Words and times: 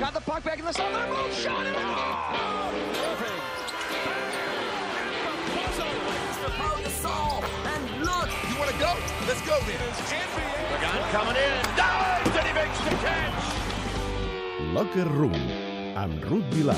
Got 0.00 0.14
the 0.14 0.20
puck 0.20 0.44
back 0.44 0.58
in 0.58 0.64
the 0.64 0.72
zone. 0.72 0.92
They're 0.92 1.08
both 1.08 1.34
shot 1.42 1.66
it 1.66 1.74
off. 1.76 2.34
Irving. 3.12 3.38
You 8.48 8.56
want 8.58 8.70
to 8.70 8.78
go? 8.78 8.94
Let's 9.26 9.42
go 9.42 9.58
then. 9.66 9.78
Pagan 10.68 11.02
coming 11.10 11.36
in. 11.36 11.62
Dives 11.76 12.36
and 12.36 12.46
he 12.46 12.52
makes 12.54 12.78
the 12.80 12.90
catch. 13.02 13.44
Locker 14.72 15.08
Room, 15.08 15.34
amb 15.96 16.24
Ruth 16.30 16.54
Vilar. 16.54 16.76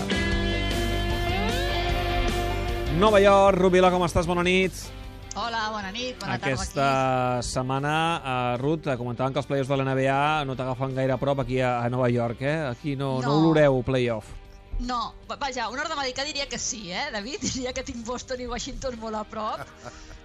Nova 2.98 3.20
York, 3.20 3.56
Rubila, 3.58 3.90
com 3.90 4.02
estàs? 4.04 4.26
Bona 4.26 4.42
nit. 4.42 4.99
Hola, 5.38 5.68
bona 5.70 5.92
nit, 5.94 6.16
bona 6.18 6.34
Aquesta 6.34 6.74
tarda 6.74 7.42
setmana, 7.46 7.92
uh, 8.18 8.58
Ruth, 8.58 8.88
eh, 8.90 8.96
comentaven 8.98 9.32
que 9.32 9.38
els 9.38 9.46
playoffs 9.46 9.70
de 9.70 9.76
la 9.78 9.86
NBA 9.86 10.44
no 10.48 10.56
t'agafen 10.58 10.96
gaire 10.96 11.14
a 11.14 11.18
prop 11.22 11.44
aquí 11.44 11.60
a, 11.62 11.76
a 11.84 11.90
Nova 11.92 12.08
York, 12.10 12.42
eh? 12.42 12.56
Aquí 12.66 12.96
no, 12.96 13.20
no. 13.20 13.28
no 13.28 13.36
oloreu 13.38 13.78
playoff. 13.86 14.32
No, 14.80 15.14
va- 15.30 15.38
vaja, 15.38 15.68
un 15.70 15.78
nord-americà 15.78 16.24
diria 16.26 16.48
que 16.48 16.58
sí, 16.58 16.90
eh, 16.90 17.10
David? 17.12 17.44
Diria 17.46 17.72
que 17.76 17.84
tinc 17.86 18.02
Boston 18.06 18.42
i 18.42 18.50
Washington 18.50 18.98
molt 18.98 19.20
a 19.20 19.24
prop, 19.28 19.62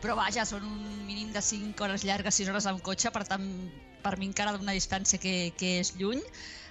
però 0.01 0.17
vaja, 0.17 0.45
són 0.47 0.65
un 0.65 1.05
mínim 1.05 1.31
de 1.35 1.41
5 1.43 1.85
hores 1.85 2.05
llargues, 2.07 2.41
6 2.41 2.49
hores 2.49 2.65
amb 2.71 2.81
cotxe, 2.81 3.11
per 3.13 3.27
tant, 3.29 3.45
per 4.01 4.17
mi 4.17 4.31
encara 4.31 4.57
d'una 4.57 4.73
distància 4.73 5.21
que, 5.21 5.51
que 5.59 5.79
és 5.83 5.93
lluny. 5.99 6.23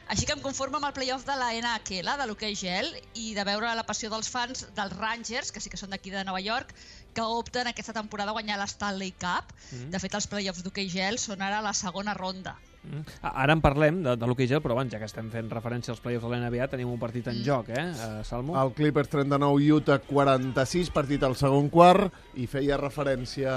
Així 0.09 0.27
que 0.29 0.35
em 0.37 0.43
conformo 0.45 0.77
amb 0.77 0.85
el 0.91 0.93
playoff 0.96 1.24
de 1.24 1.35
la 1.41 1.52
NHL, 1.57 2.10
de 2.19 2.27
l'hoquei 2.29 2.57
gel, 2.59 2.91
i 3.16 3.32
de 3.37 3.45
veure 3.48 3.71
la 3.77 3.87
passió 3.88 4.10
dels 4.12 4.29
fans 4.29 4.66
dels 4.77 4.93
Rangers, 4.98 5.52
que 5.52 5.62
sí 5.65 5.73
que 5.73 5.80
són 5.80 5.95
d'aquí 5.95 6.12
de 6.12 6.24
Nova 6.29 6.43
York, 6.45 6.74
que 7.14 7.23
opten 7.23 7.66
aquesta 7.70 7.92
temporada 7.96 8.30
a 8.30 8.36
guanyar 8.36 8.59
l'Stanley 8.60 9.12
Cup. 9.12 9.54
Mm. 9.73 9.91
De 9.95 9.98
fet, 10.02 10.14
els 10.14 10.27
playoffs 10.27 10.62
d'hoquei 10.66 10.88
gel 10.91 11.18
són 11.23 11.42
ara 11.42 11.62
la 11.62 11.73
segona 11.73 12.12
ronda. 12.14 12.56
Mm. 12.84 13.00
A- 13.24 13.30
Ara 13.42 13.54
en 13.56 13.62
parlem 13.64 14.02
de, 14.04 14.12
de 14.20 14.27
l'hoquei 14.28 14.45
gel, 14.50 14.60
però 14.60 14.74
abans, 14.77 14.90
ja 14.92 14.98
que 15.00 15.06
estem 15.09 15.30
fent 15.32 15.48
referència 15.48 15.95
als 15.95 16.02
playoffs 16.04 16.27
de 16.27 16.34
la 16.34 16.42
NBA, 16.50 16.66
tenim 16.68 16.90
un 16.92 16.98
partit 17.00 17.27
en 17.32 17.38
Mm. 17.38 17.45
joc, 17.46 17.70
eh, 17.73 17.84
uh, 17.95 18.24
Salmo? 18.28 18.59
El 18.60 18.74
Clippers 18.77 19.09
39, 19.09 19.62
Utah 19.73 19.96
46, 20.04 20.90
partit 20.93 21.23
al 21.24 21.34
segon 21.34 21.71
quart, 21.73 22.12
i 22.37 22.45
feia 22.46 22.76
referència 22.76 23.54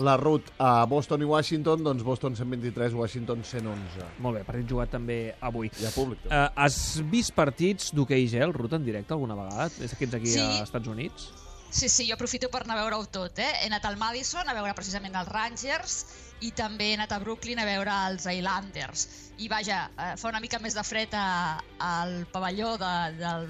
la 0.00 0.16
Ruth 0.16 0.48
a 0.58 0.86
Boston 0.88 1.20
i 1.20 1.28
Washington, 1.28 1.82
doncs 1.84 2.02
Boston 2.02 2.34
123, 2.38 2.94
Washington 2.94 3.44
111. 3.44 4.06
Molt 4.24 4.38
bé, 4.38 4.44
partit 4.48 4.66
jugat 4.70 4.88
també 4.94 5.34
avui. 5.40 5.68
Hi 5.78 5.84
ha 5.84 5.90
públic. 5.92 6.22
també. 6.22 6.34
Uh, 6.46 6.48
has 6.64 6.80
vist 7.10 7.34
partits 7.36 7.92
d'hoquei 7.92 8.24
gel, 8.30 8.54
Ruth, 8.56 8.72
en 8.72 8.84
directe 8.86 9.12
alguna 9.12 9.34
vegada? 9.36 9.68
Des 9.78 9.92
que 9.94 10.04
ets 10.08 10.14
aquí 10.14 10.26
Sí. 10.32 10.38
a 10.40 10.62
Estats 10.62 10.88
Units? 10.88 11.28
Sí, 11.70 11.88
sí, 11.88 12.08
jo 12.08 12.14
aprofito 12.16 12.48
per 12.50 12.64
anar 12.64 12.76
a 12.78 12.82
veure-ho 12.82 13.04
tot, 13.14 13.38
eh? 13.38 13.50
He 13.62 13.68
anat 13.70 13.84
al 13.86 13.96
Madison 13.96 14.48
a 14.48 14.54
veure 14.56 14.74
precisament 14.74 15.14
els 15.14 15.28
Rangers 15.30 16.00
i 16.42 16.50
també 16.56 16.88
he 16.90 16.94
anat 16.96 17.12
a 17.12 17.18
Brooklyn 17.20 17.58
a 17.60 17.66
veure 17.68 17.92
els 18.08 18.24
Islanders. 18.26 19.04
I 19.40 19.46
vaja, 19.48 19.82
eh, 19.96 20.14
fa 20.20 20.28
una 20.32 20.40
mica 20.40 20.58
més 20.60 20.74
de 20.76 20.82
fred 20.84 21.12
a, 21.16 21.60
al 21.78 22.14
pavelló 22.32 22.74
de, 22.80 22.90
del... 23.20 23.44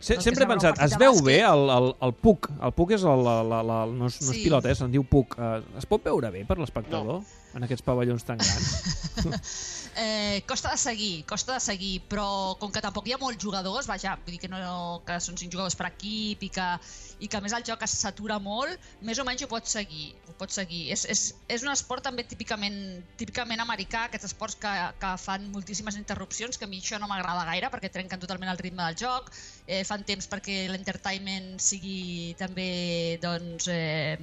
Se, 0.00 0.16
del 0.16 0.22
sempre 0.26 0.44
he 0.44 0.50
pensat, 0.50 0.78
es 0.84 0.96
veu 1.00 1.14
bàsquet. 1.14 1.26
bé 1.30 1.38
el, 1.48 1.64
el, 1.76 1.88
el 2.08 2.12
puc? 2.14 2.50
El 2.60 2.74
puc 2.76 2.92
és 2.98 3.06
el, 3.06 3.24
la, 3.26 3.38
la, 3.46 3.62
la, 3.66 3.78
no, 3.86 4.10
és, 4.10 4.18
no 4.20 4.30
és 4.30 4.36
Sí. 4.36 4.44
pilota, 4.44 4.70
eh, 4.70 4.76
se'n 4.78 4.92
diu 4.92 5.06
puc. 5.08 5.38
Uh, 5.38 5.62
es 5.80 5.86
pot 5.88 6.02
veure 6.04 6.30
bé 6.34 6.44
per 6.46 6.58
l'espectador 6.60 7.22
en 7.54 7.66
aquests 7.68 7.86
pavellons 7.86 8.26
tan 8.26 8.42
grans? 8.42 8.74
Eh, 9.94 10.42
costa 10.48 10.70
de 10.70 10.78
seguir, 10.78 11.26
costa 11.28 11.52
de 11.52 11.60
seguir, 11.60 12.00
però 12.08 12.56
com 12.56 12.70
que 12.72 12.80
tampoc 12.80 13.04
hi 13.04 13.12
ha 13.12 13.18
molts 13.20 13.42
jugadors, 13.44 13.84
vaja, 13.84 14.14
vull 14.24 14.32
dir 14.32 14.38
que, 14.40 14.48
no, 14.48 15.02
que 15.04 15.18
són 15.20 15.36
cinc 15.36 15.52
jugadors 15.52 15.76
per 15.76 15.90
equip 15.90 16.46
i 16.46 16.48
que, 16.54 16.68
i 17.20 17.28
que 17.28 17.36
a 17.36 17.42
més 17.44 17.52
el 17.52 17.66
joc 17.68 17.84
es 17.84 17.92
satura 18.00 18.38
molt, 18.40 18.86
més 19.04 19.20
o 19.20 19.26
menys 19.28 19.44
ho 19.44 19.50
pots 19.50 19.74
seguir. 19.76 20.14
Ho 20.30 20.36
pots 20.40 20.56
seguir. 20.56 20.86
És, 20.96 21.04
és, 21.12 21.26
és 21.44 21.66
un 21.66 21.74
esport 21.74 22.00
també 22.08 22.24
típicament, 22.24 22.78
típicament 23.20 23.60
americà, 23.60 24.06
aquests 24.08 24.30
esports 24.30 24.56
que, 24.64 24.72
que 25.02 25.12
fan 25.26 25.50
moltíssimes 25.52 26.00
interrupcions, 26.00 26.56
que 26.56 26.64
a 26.64 26.72
mi 26.72 26.80
això 26.80 26.96
no 27.02 27.10
m'agrada 27.12 27.44
gaire 27.52 27.68
perquè 27.74 27.92
trenquen 27.92 28.24
totalment 28.24 28.54
el 28.54 28.64
ritme 28.64 28.88
del 28.88 28.96
joc, 29.04 29.28
eh, 29.66 29.84
fan 29.84 30.08
temps 30.08 30.32
perquè 30.32 30.62
l'entertainment 30.72 31.58
sigui 31.60 32.32
també 32.40 33.20
doncs, 33.20 33.68
eh, 33.68 34.16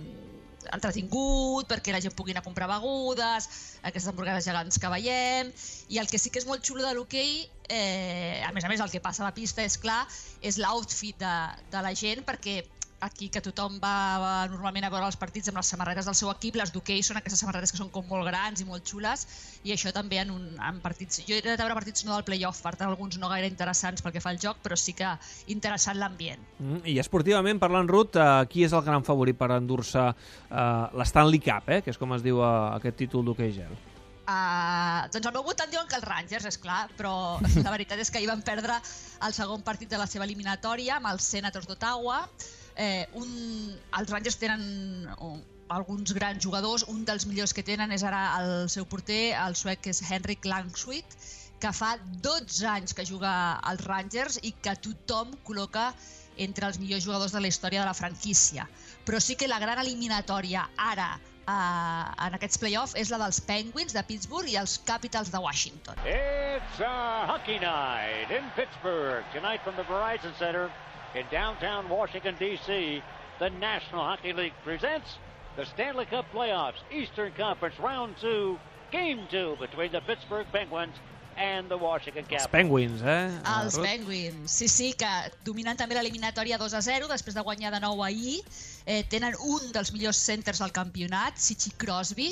entretingut, 0.74 1.68
perquè 1.70 1.94
la 1.94 2.02
gent 2.04 2.16
pugui 2.18 2.34
anar 2.34 2.44
a 2.44 2.48
comprar 2.48 2.68
begudes, 2.72 3.50
aquestes 3.82 4.10
hamburgueses 4.12 4.48
gegants 4.50 4.80
que 4.82 4.92
veiem, 4.92 5.54
i 5.90 6.02
el 6.02 6.10
que 6.12 6.20
sí 6.22 6.32
que 6.34 6.42
és 6.42 6.48
molt 6.50 6.66
xulo 6.66 6.86
de 6.86 6.94
l'hoquei, 6.98 7.46
eh, 7.70 8.42
a 8.46 8.52
més 8.56 8.66
a 8.66 8.72
més 8.72 8.84
el 8.84 8.92
que 8.92 9.04
passa 9.04 9.24
a 9.24 9.30
la 9.30 9.36
pista 9.36 9.64
és 9.64 9.78
clar, 9.82 10.02
és 10.42 10.60
l'outfit 10.62 11.20
de, 11.22 11.36
de 11.72 11.86
la 11.86 11.94
gent, 11.96 12.26
perquè 12.28 12.62
aquí 13.00 13.30
que 13.32 13.42
tothom 13.42 13.78
va, 13.82 13.96
va 14.22 14.34
normalment 14.52 14.86
a 14.86 14.92
veure 14.92 15.08
els 15.08 15.18
partits 15.20 15.52
amb 15.52 15.60
les 15.60 15.72
samarretes 15.72 16.08
del 16.10 16.18
seu 16.18 16.32
equip, 16.32 16.58
les 16.60 16.72
d'hoquei 16.74 17.04
són 17.06 17.20
aquestes 17.20 17.42
samarretes 17.44 17.74
que 17.74 17.80
són 17.80 17.92
com 17.94 18.08
molt 18.10 18.28
grans 18.28 18.62
i 18.62 18.68
molt 18.68 18.88
xules 18.88 19.26
i 19.64 19.74
això 19.76 19.94
també 19.96 20.20
en, 20.22 20.34
un, 20.36 20.46
en 20.60 20.80
partits 20.84 21.24
jo 21.28 21.36
he 21.38 21.42
anat 21.44 21.60
a 21.60 21.68
veure 21.68 21.80
partits 21.80 22.06
no 22.08 22.16
del 22.16 22.26
playoff, 22.28 22.62
per 22.64 22.76
tant 22.80 22.90
alguns 22.90 23.20
no 23.22 23.32
gaire 23.32 23.50
interessants 23.50 24.04
pel 24.04 24.16
que 24.16 24.24
fa 24.24 24.34
al 24.34 24.42
joc, 24.42 24.60
però 24.64 24.78
sí 24.80 24.96
que 24.98 25.10
interessant 25.54 26.00
l'ambient. 26.00 26.42
Mm, 26.60 26.82
I 26.92 26.98
esportivament, 27.04 27.60
parlant, 27.62 27.88
Ruth, 27.90 28.20
uh, 28.20 28.44
qui 28.52 28.66
és 28.68 28.76
el 28.76 28.84
gran 28.86 29.06
favorit 29.08 29.38
per 29.40 29.52
endur-se 29.56 30.10
uh, 30.10 30.90
l'Stanley 31.00 31.42
Cup, 31.44 31.72
eh, 31.72 31.82
que 31.86 31.94
és 31.94 32.00
com 32.00 32.16
es 32.18 32.26
diu 32.26 32.44
uh, 32.44 32.76
aquest 32.78 33.00
títol 33.04 33.26
d'hoquei 33.28 33.56
gel? 33.56 33.74
Uh, 34.30 35.08
doncs 35.10 35.26
el 35.26 35.34
meu 35.34 35.42
votant 35.42 35.72
diuen 35.72 35.88
que 35.90 35.98
els 35.98 36.06
Rangers, 36.06 36.46
és 36.46 36.60
clar, 36.62 36.84
però 36.98 37.14
la 37.66 37.74
veritat 37.74 38.02
és 38.04 38.12
que 38.12 38.20
ahir 38.22 38.30
van 38.30 38.44
perdre 38.46 38.78
el 39.26 39.36
segon 39.36 39.64
partit 39.66 39.90
de 39.90 39.98
la 39.98 40.06
seva 40.10 40.28
eliminatòria 40.28 41.00
amb 41.00 41.10
els 41.14 41.26
Senators 41.36 41.66
d'Ottawa. 41.70 42.22
Eh, 42.80 43.06
un, 43.20 43.32
els 44.00 44.12
Rangers 44.14 44.38
tenen 44.40 44.62
un, 45.20 45.42
alguns 45.76 46.14
grans 46.16 46.44
jugadors, 46.44 46.86
un 46.88 47.04
dels 47.06 47.26
millors 47.28 47.54
que 47.54 47.64
tenen 47.68 47.92
és 47.92 48.06
ara 48.08 48.22
el 48.40 48.70
seu 48.72 48.88
porter, 48.90 49.36
el 49.36 49.58
suec 49.60 49.84
que 49.84 49.92
és 49.92 50.00
Henrik 50.08 50.48
Langswit, 50.48 51.18
que 51.60 51.74
fa 51.76 51.98
12 52.24 52.70
anys 52.72 52.96
que 52.96 53.06
juga 53.06 53.32
als 53.72 53.84
Rangers 53.84 54.40
i 54.48 54.54
que 54.64 54.78
tothom 54.80 55.36
col·loca 55.44 55.90
entre 56.40 56.70
els 56.70 56.80
millors 56.80 57.04
jugadors 57.04 57.36
de 57.36 57.42
la 57.44 57.52
història 57.52 57.84
de 57.84 57.90
la 57.90 57.98
franquícia. 57.98 58.66
Però 59.06 59.20
sí 59.20 59.36
que 59.36 59.52
la 59.52 59.60
gran 59.60 59.82
eliminatòria 59.84 60.64
ara 60.80 61.10
uh, 61.20 62.26
en 62.26 62.38
aquests 62.40 62.62
play-off 62.64 62.96
és 62.96 63.12
la 63.12 63.20
dels 63.20 63.42
Penguins 63.44 63.96
de 63.98 64.06
Pittsburgh 64.08 64.48
i 64.48 64.56
els 64.62 64.80
Capitals 64.88 65.34
de 65.36 65.44
Washington. 65.44 66.00
It's 66.08 66.80
a 66.80 67.28
hockey 67.28 67.60
night 67.60 68.32
in 68.32 68.48
Pittsburgh. 68.56 69.28
Tonight 69.36 69.68
from 69.68 69.76
the 69.76 69.84
Verizon 69.92 70.32
Center 70.40 70.70
in 71.16 71.26
downtown 71.32 71.90
Washington, 71.90 72.36
D.C., 72.40 73.02
the 73.40 73.50
National 73.50 74.04
Hockey 74.04 74.34
League 74.34 74.54
presents 74.64 75.18
the 75.56 75.66
Stanley 75.66 76.06
Cup 76.06 76.26
Playoffs, 76.34 76.80
Eastern 76.92 77.32
Conference 77.34 77.80
Round 77.80 78.16
2, 78.22 78.58
Game 78.92 79.28
2 79.30 79.58
between 79.60 79.92
the 79.92 80.02
Pittsburgh 80.02 80.46
Penguins 80.52 80.96
and 81.38 81.70
the 81.70 81.78
Washington 81.78 82.26
Els 82.30 82.30
Capitals. 82.30 82.52
Penguins, 82.52 83.02
eh? 83.02 83.32
Els? 83.46 83.78
Penguins, 83.78 84.52
sí, 84.52 84.68
sí, 84.68 84.92
que 84.98 85.10
dominen 85.48 85.78
també 85.80 85.96
l'eliminatòria 85.96 86.60
2 86.60 86.76
a 86.76 86.82
0 86.84 87.08
després 87.08 87.38
de 87.38 87.44
guanyar 87.48 87.72
de 87.72 87.80
nou 87.80 88.04
ahir. 88.04 88.42
Eh, 88.90 89.04
tenen 89.06 89.36
un 89.46 89.68
dels 89.70 89.92
millors 89.94 90.18
centers 90.18 90.60
del 90.64 90.72
campionat, 90.74 91.36
Sichi 91.38 91.70
Crosby, 91.78 92.32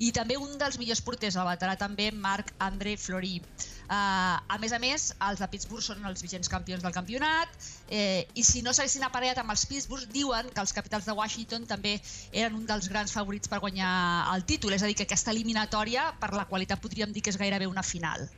i 0.00 0.08
també 0.16 0.38
un 0.40 0.54
dels 0.56 0.78
millors 0.80 1.02
porters, 1.04 1.36
el 1.36 1.44
veterà 1.44 1.74
també 1.76 2.06
Marc-André 2.16 2.94
Fleury. 2.96 3.42
Uh, 3.88 4.40
a 4.40 4.56
més 4.62 4.72
a 4.72 4.80
més, 4.80 5.04
els 5.26 5.42
de 5.42 5.50
Pittsburgh 5.52 5.84
són 5.84 6.08
els 6.08 6.24
vigents 6.24 6.48
campions 6.52 6.84
del 6.84 6.92
campionat 6.92 7.54
eh, 7.88 8.26
i 8.36 8.44
si 8.44 8.60
no 8.60 8.74
s'haguessin 8.76 9.06
aparellat 9.06 9.40
amb 9.40 9.52
els 9.54 9.64
Pittsburgh 9.68 10.10
diuen 10.12 10.50
que 10.52 10.60
els 10.60 10.76
capitals 10.76 11.08
de 11.08 11.16
Washington 11.16 11.64
també 11.68 11.94
eren 12.32 12.56
un 12.56 12.66
dels 12.68 12.88
grans 12.92 13.16
favorits 13.16 13.48
per 13.48 13.62
guanyar 13.64 13.92
el 14.34 14.44
títol, 14.48 14.76
és 14.76 14.84
a 14.84 14.88
dir, 14.88 14.96
que 14.96 15.08
aquesta 15.08 15.32
eliminatòria 15.36 16.10
per 16.20 16.34
la 16.36 16.48
qualitat 16.48 16.84
podríem 16.84 17.16
dir 17.16 17.24
que 17.24 17.36
és 17.36 17.40
gairebé 17.40 17.68
una 17.68 17.84
final. 17.84 18.28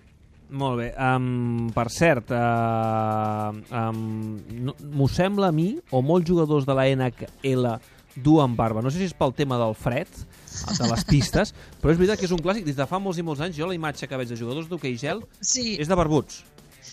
Molt 0.50 0.80
bé. 0.80 0.88
Um, 0.98 1.70
per 1.74 1.86
cert, 1.94 2.32
uh, 2.34 3.54
um, 3.70 4.36
no, 4.66 4.74
m'ho 4.90 5.06
sembla 5.10 5.48
a 5.50 5.54
mi, 5.54 5.72
o 5.94 6.02
molts 6.02 6.26
jugadors 6.28 6.66
de 6.66 6.74
la 6.74 6.88
NHL 6.90 7.76
duen 8.20 8.56
barba. 8.58 8.82
No 8.82 8.90
sé 8.90 8.98
si 8.98 9.06
és 9.06 9.14
pel 9.16 9.32
tema 9.38 9.58
del 9.60 9.76
fred, 9.78 10.10
de 10.10 10.88
les 10.90 11.04
pistes, 11.06 11.54
però 11.80 11.94
és 11.94 12.00
veritat 12.00 12.18
que 12.18 12.26
és 12.26 12.34
un 12.34 12.42
clàssic. 12.42 12.66
Des 12.66 12.78
de 12.78 12.86
fa 12.90 12.98
molts 12.98 13.20
i 13.22 13.26
molts 13.26 13.42
anys, 13.46 13.54
jo 13.56 13.68
la 13.70 13.76
imatge 13.78 14.08
que 14.10 14.18
veig 14.18 14.32
de 14.32 14.38
jugadors 14.40 14.66
d'hoquei 14.70 14.98
gel 14.98 15.22
Sí, 15.40 15.76
és 15.80 15.88
de 15.90 15.98
barbuts. 15.98 16.42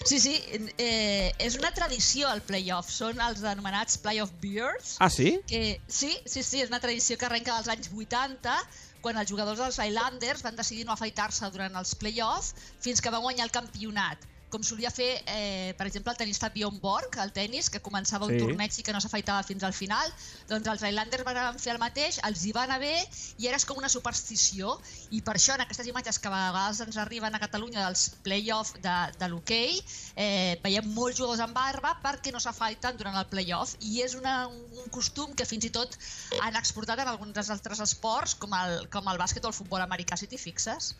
Sí, 0.06 0.19
sí, 0.22 0.35
eh, 0.77 1.31
és 1.42 1.56
una 1.57 1.71
tradició 1.74 2.30
el 2.30 2.44
playoff, 2.45 2.92
són 2.94 3.18
els 3.24 3.42
anomenats 3.48 3.98
playoff 4.04 4.30
beers, 4.44 4.98
Ah, 5.01 5.09
sí? 5.09 5.39
que 5.50 5.80
sí, 5.88 6.12
sí, 6.30 6.44
sí, 6.44 6.62
és 6.62 6.69
una 6.69 6.77
tradició 6.83 7.18
que 7.18 7.25
arrenca 7.25 7.56
dels 7.56 7.71
anys 7.74 7.89
80, 7.89 8.54
quan 9.01 9.19
els 9.21 9.29
jugadors 9.31 9.61
dels 9.63 9.79
Islanders 9.85 10.44
van 10.45 10.57
decidir 10.59 10.85
no 10.88 10.95
afaitar-se 10.95 11.51
durant 11.53 11.75
els 11.81 11.94
playoffs 12.01 12.53
fins 12.85 13.01
que 13.03 13.13
van 13.13 13.23
guanyar 13.25 13.47
el 13.47 13.55
campionat. 13.59 14.25
Com 14.49 14.63
solia 14.63 14.89
fer, 14.89 15.23
eh, 15.27 15.73
per 15.77 15.88
exemple, 15.88 16.11
el 16.13 16.17
tenista 16.17 16.49
Bjorn 16.49 16.79
Borg, 16.79 17.17
el 17.19 17.33
tennis, 17.35 17.69
que 17.69 17.81
començava 17.83 18.25
un 18.25 18.31
Sí. 18.31 18.39
torneig 18.39 18.77
i 18.79 18.83
que 18.83 18.94
no 18.94 19.01
s'afaitava 19.01 19.44
fins 19.44 19.63
al 19.63 19.73
final, 19.73 20.07
doncs 20.47 20.67
els 20.67 20.83
Islanders 20.88 21.25
van 21.25 21.59
fer 21.59 21.73
el 21.73 21.79
mateix, 21.79 22.19
els 22.23 22.45
hi 22.45 22.53
va 22.55 22.63
anar 22.63 22.79
bé 22.79 22.95
i 23.38 23.47
era 23.47 23.57
com 23.67 23.77
una 23.77 23.89
superstició 23.89 24.79
i 25.11 25.21
per 25.21 25.35
això 25.35 25.55
en 25.55 25.61
aquestes 25.61 25.88
imatges 25.88 26.19
que 26.19 26.29
a 26.29 26.31
vegades 26.31 26.79
ens 26.79 26.97
arriben 26.97 27.35
a 27.35 27.39
Catalunya 27.39 27.83
dels 27.83 28.09
play-off 28.23 28.73
de, 28.79 28.95
de 29.19 29.27
l'hoquei 29.27 29.81
eh, 30.15 30.59
veiem 30.63 30.88
molts 30.94 31.17
jugadors 31.17 31.41
amb 31.44 31.53
barba 31.53 31.97
perquè 32.03 32.31
no 32.31 32.39
s'afaiten 32.39 32.95
durant 32.97 33.17
el 33.17 33.27
play-off 33.27 33.75
i 33.81 34.01
és 34.01 34.15
una, 34.15 34.47
un 34.47 34.89
costum 34.89 35.33
que 35.35 35.45
fins 35.45 35.65
i 35.65 35.69
tot 35.69 35.97
han 36.41 36.55
exportat 36.55 36.99
en 36.99 37.07
alguns 37.11 37.33
dels 37.33 37.49
altres 37.49 37.79
esports 37.83 38.35
com 38.35 38.53
el, 38.53 38.88
com 38.94 39.07
el 39.11 39.17
bàsquet 39.19 39.44
o 39.44 39.51
el 39.51 39.57
futbol 39.57 39.81
americà, 39.81 40.15
si 40.15 40.27
t'hi 40.27 40.38
fixes. 40.38 40.94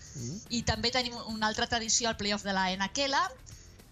I 0.49 0.63
també 0.63 0.91
tenim 0.91 1.15
una 1.27 1.47
altra 1.47 1.67
tradició 1.67 2.09
al 2.09 2.17
play-off 2.17 2.44
de 2.44 2.53
la 2.53 2.71
NHL, 2.75 3.15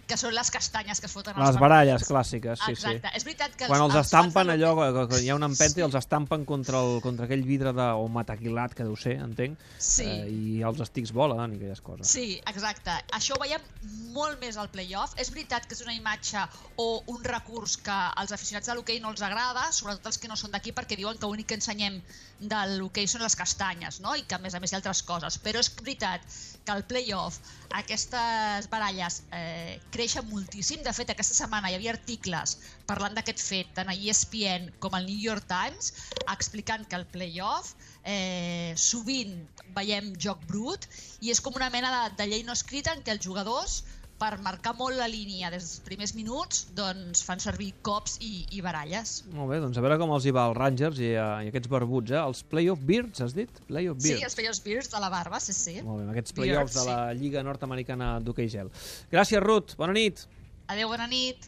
que 0.07 0.17
són 0.17 0.33
les 0.35 0.51
castanyes 0.53 0.99
que 1.01 1.07
es 1.09 1.13
foten 1.13 1.33
Les 1.39 1.57
baralles 1.57 2.03
partits. 2.03 2.11
clàssiques, 2.11 2.59
sí, 2.65 2.71
Exacte. 2.75 3.09
sí. 3.09 3.15
És 3.17 3.23
veritat 3.25 3.55
que 3.57 3.65
Quan 3.67 3.81
els 3.81 3.93
fans 3.93 4.05
estampen 4.05 4.49
allò, 4.53 4.73
que, 4.77 5.07
que 5.15 5.21
hi 5.25 5.29
ha 5.29 5.35
una 5.35 5.47
empenta 5.49 5.73
Sí. 5.73 5.79
i 5.79 5.83
els 5.83 5.95
estampen 5.95 6.45
contra, 6.45 6.79
el, 6.79 7.01
contra 7.01 7.25
aquell 7.25 7.43
vidre 7.43 7.73
de, 7.73 7.87
o 7.97 8.07
mataquilat, 8.07 8.73
que 8.77 8.83
deu 8.83 8.95
ser, 8.95 9.15
entenc, 9.23 9.57
Sí. 9.79 10.03
eh, 10.05 10.29
i 10.29 10.61
els 10.61 10.79
estics 10.85 11.11
volen 11.11 11.53
i 11.53 11.57
aquelles 11.57 11.81
coses. 11.81 12.07
Sí, 12.07 12.39
exacte. 12.45 12.91
Això 13.17 13.33
ho 13.35 13.39
veiem 13.41 13.61
molt 14.13 14.39
més 14.39 14.57
al 14.57 14.69
playoff. 14.69 15.13
És 15.17 15.31
veritat 15.31 15.65
que 15.65 15.73
és 15.73 15.81
una 15.81 15.93
imatge 15.93 16.39
o 16.77 17.03
un 17.07 17.23
recurs 17.23 17.77
que 17.77 17.91
als 18.15 18.31
aficionats 18.31 18.67
de 18.67 18.75
l'hoquei 18.75 18.99
no 18.99 19.09
els 19.11 19.21
agrada, 19.21 19.71
sobretot 19.71 20.05
els 20.05 20.17
que 20.17 20.27
no 20.27 20.35
són 20.37 20.51
d'aquí, 20.51 20.71
perquè 20.71 20.95
diuen 20.95 21.17
que 21.17 21.25
l'únic 21.25 21.47
que 21.47 21.55
ensenyem 21.55 22.01
de 22.39 22.61
l'hoquei 22.77 23.07
són 23.07 23.21
les 23.21 23.35
castanyes, 23.35 23.99
no? 24.01 24.15
i 24.15 24.21
que 24.23 24.35
a 24.35 24.37
més 24.39 24.53
a 24.53 24.59
més 24.59 24.71
hi 24.71 24.75
ha 24.75 24.77
altres 24.77 25.01
coses. 25.03 25.39
Però 25.41 25.59
és 25.59 25.73
veritat 25.75 26.21
que 26.65 26.71
al 26.71 26.83
playoff 26.85 27.37
aquestes 27.71 28.69
baralles 28.69 29.23
eh, 29.31 29.79
creixen 29.95 30.27
moltíssim. 30.30 30.83
De 30.86 30.94
fet, 30.95 31.12
aquesta 31.13 31.38
setmana 31.38 31.71
hi 31.71 31.77
havia 31.77 31.94
articles 31.95 32.57
parlant 32.89 33.15
d'aquest 33.18 33.42
fet, 33.42 33.74
tant 33.80 33.92
a 33.92 33.95
ESPN 33.95 34.69
com 34.83 34.95
al 34.97 35.07
New 35.07 35.21
York 35.24 35.47
Times, 35.51 35.92
explicant 36.36 36.86
que 36.89 37.00
al 37.00 37.07
playoff 37.15 37.74
eh, 38.03 38.74
sovint 38.77 39.38
veiem 39.77 40.13
joc 40.27 40.44
brut 40.50 40.88
i 41.25 41.31
és 41.33 41.42
com 41.42 41.56
una 41.57 41.71
mena 41.74 41.92
de, 41.95 42.03
de 42.21 42.31
llei 42.31 42.44
no 42.47 42.56
escrita 42.57 42.94
en 42.95 43.03
què 43.06 43.15
els 43.15 43.25
jugadors 43.25 43.83
per 44.15 44.38
marcar 44.39 44.71
molt 44.79 44.95
la 44.95 45.09
línia 45.12 45.50
des 45.51 45.63
dels 45.65 45.81
primers 45.83 46.13
minuts 46.15 46.62
doncs 46.77 47.19
fan 47.27 47.41
servir 47.44 47.73
cops 47.83 48.13
i, 48.23 48.45
i 48.56 48.62
baralles. 48.63 49.17
Molt 49.35 49.51
bé, 49.51 49.57
doncs 49.59 49.75
a 49.77 49.83
veure 49.83 49.97
com 50.00 50.13
els 50.15 50.23
hi 50.29 50.31
va 50.35 50.45
als 50.47 50.56
Rangers 50.57 51.01
i, 51.03 51.09
a, 51.19 51.25
i 51.44 51.51
aquests 51.51 51.67
barbuts, 51.73 52.13
eh? 52.15 52.21
Els 52.21 52.44
Playoff 52.47 52.79
Beards, 52.88 53.19
has 53.25 53.35
dit? 53.35 53.51
Playoff 53.67 54.00
Sí, 54.00 54.13
Beards. 54.13 54.23
els 54.29 54.39
Players 54.39 54.63
Beards 54.63 54.94
de 54.95 55.03
la 55.03 55.09
barba, 55.12 55.41
sí, 55.44 55.51
sí. 55.57 55.75
Molt 55.83 56.06
bé, 56.06 56.07
aquests 56.15 56.31
Beards, 56.31 56.47
playoffs 56.53 56.79
de 56.79 56.88
la 56.88 57.00
Lliga 57.19 57.44
Nord-Americana 57.44 58.13
d'hoquei 58.23 58.47
gel. 58.56 58.71
Gràcies, 59.12 59.44
Ruth. 59.44 59.75
Bona 59.75 59.94
nit. 60.00 60.23
Adéu, 60.71 60.88
bona 60.89 61.06
nit. 61.12 61.44